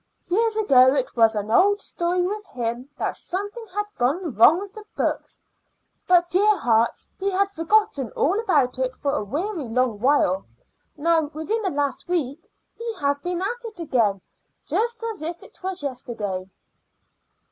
[0.25, 4.73] Years ago it was an old story with him that something had gone wrong with
[4.73, 5.39] the books;
[6.07, 7.07] but, dear hearts!
[7.19, 10.43] he had forgotten all about it for a weary long while.
[10.97, 14.21] Now within the last week he has been at it again,
[14.65, 16.49] just as if 'twas yesterday."